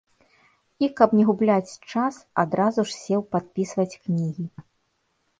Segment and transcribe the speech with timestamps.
[0.85, 4.45] І, каб не губляць час, адразу ж сеў падпісваць кнігі.